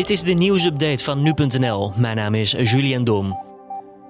[0.00, 1.92] Dit is de nieuwsupdate van nu.nl.
[1.96, 3.38] Mijn naam is Julian Dom.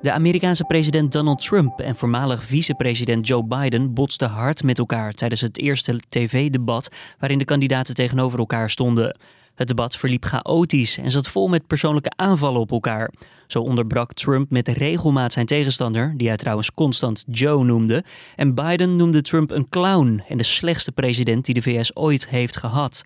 [0.00, 5.40] De Amerikaanse president Donald Trump en voormalig vicepresident Joe Biden botsten hard met elkaar tijdens
[5.40, 9.16] het eerste tv-debat waarin de kandidaten tegenover elkaar stonden.
[9.54, 13.12] Het debat verliep chaotisch en zat vol met persoonlijke aanvallen op elkaar.
[13.46, 18.04] Zo onderbrak Trump met regelmaat zijn tegenstander, die hij trouwens constant Joe noemde.
[18.36, 22.56] En Biden noemde Trump een clown en de slechtste president die de VS ooit heeft
[22.56, 23.04] gehad.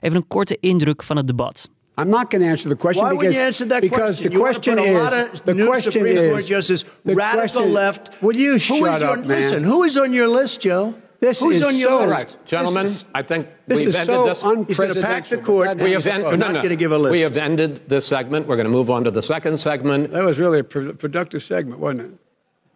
[0.00, 1.73] Even een korte indruk van het debat.
[1.96, 4.26] I'm not going to answer the question Why because, would you answer that because question?
[4.28, 6.30] the You question want to put a is lot of the new question Supreme is
[6.32, 8.22] Court justice, the radical question- left.
[8.22, 9.40] Will you Who shut is up, on, man?
[9.40, 10.94] Listen, who is on your list, Joe?
[11.20, 12.10] This Who's is on your so list?
[12.12, 12.36] right.
[12.46, 14.66] Gentlemen, This is- I think This we've is ended so this.
[14.68, 15.78] He's going to pack the court.
[15.78, 16.62] We have, is- end, We're no, not no.
[16.62, 17.12] gonna give a list.
[17.12, 18.46] we have ended this segment.
[18.48, 20.10] We're going to move on to the second segment.
[20.12, 22.18] That was really a pro- productive segment, wasn't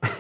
[0.05, 0.13] it?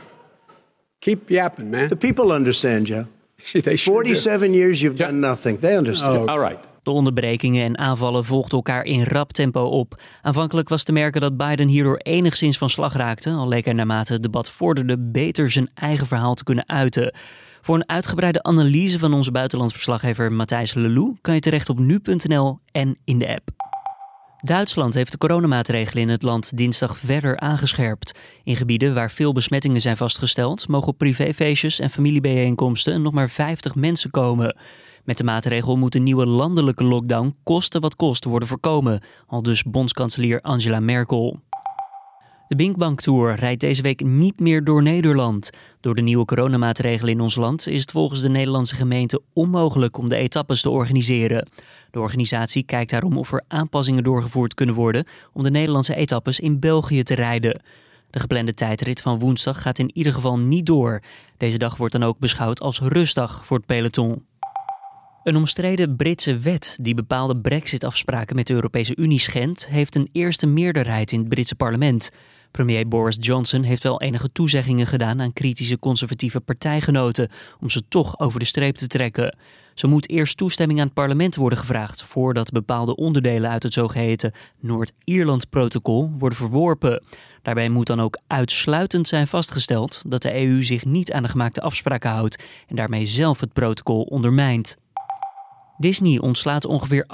[1.00, 1.88] Keep yapping, man.
[1.88, 3.06] The people understand, Joe.
[3.52, 4.08] they sure do.
[4.10, 5.58] 47 years you've done nothing.
[5.58, 6.16] They understand.
[6.16, 6.26] Oh.
[6.28, 6.58] All right.
[6.88, 10.02] De onderbrekingen en aanvallen volgden elkaar in rap tempo op.
[10.22, 14.12] Aanvankelijk was te merken dat Biden hierdoor enigszins van slag raakte, al leek hij naarmate
[14.12, 17.14] het debat vorderde beter zijn eigen verhaal te kunnen uiten.
[17.60, 22.96] Voor een uitgebreide analyse van onze buitenlandverslaggever Matthijs Lelou kan je terecht op nu.nl en
[23.04, 23.50] in de app.
[24.44, 28.18] Duitsland heeft de coronamaatregelen in het land dinsdag verder aangescherpt.
[28.44, 33.74] In gebieden waar veel besmettingen zijn vastgesteld, mogen op privéfeestjes en familiebijeenkomsten nog maar 50
[33.74, 34.56] mensen komen.
[35.08, 39.62] Met de maatregel moet een nieuwe landelijke lockdown koste wat kost worden voorkomen, al dus
[39.62, 41.40] bondskanselier Angela Merkel.
[42.48, 45.50] De Binkbank Tour rijdt deze week niet meer door Nederland.
[45.80, 50.08] Door de nieuwe coronamaatregelen in ons land is het volgens de Nederlandse gemeente onmogelijk om
[50.08, 51.48] de etappes te organiseren.
[51.90, 56.60] De organisatie kijkt daarom of er aanpassingen doorgevoerd kunnen worden om de Nederlandse etappes in
[56.60, 57.60] België te rijden.
[58.10, 61.02] De geplande tijdrit van woensdag gaat in ieder geval niet door.
[61.36, 64.27] Deze dag wordt dan ook beschouwd als rustdag voor het peloton.
[65.28, 70.46] Een omstreden Britse wet die bepaalde brexit-afspraken met de Europese Unie schendt, heeft een eerste
[70.46, 72.10] meerderheid in het Britse parlement.
[72.50, 77.28] Premier Boris Johnson heeft wel enige toezeggingen gedaan aan kritische conservatieve partijgenoten
[77.60, 79.36] om ze toch over de streep te trekken.
[79.74, 84.32] Zo moet eerst toestemming aan het parlement worden gevraagd voordat bepaalde onderdelen uit het zogeheten
[84.60, 87.02] Noord-Ierland-protocol worden verworpen.
[87.42, 91.60] Daarbij moet dan ook uitsluitend zijn vastgesteld dat de EU zich niet aan de gemaakte
[91.60, 94.76] afspraken houdt en daarmee zelf het protocol ondermijnt.
[95.78, 97.06] Disney ontslaat ongeveer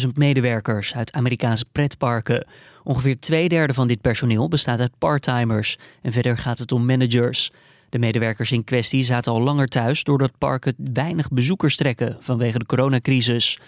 [0.00, 2.46] 28.000 medewerkers uit Amerikaanse pretparken.
[2.84, 7.50] Ongeveer twee derde van dit personeel bestaat uit parttimers en verder gaat het om managers.
[7.88, 12.66] De medewerkers in kwestie zaten al langer thuis doordat parken weinig bezoekers trekken vanwege de
[12.66, 13.58] coronacrisis.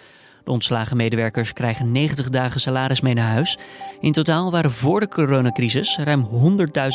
[0.45, 3.59] De ontslagen medewerkers krijgen 90 dagen salaris mee naar huis.
[4.01, 6.29] In totaal waren voor de coronacrisis ruim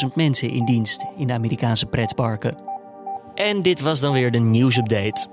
[0.08, 2.58] 100.000 mensen in dienst in de Amerikaanse pretparken.
[3.36, 5.33] En dit was dan weer de nieuwsupdate.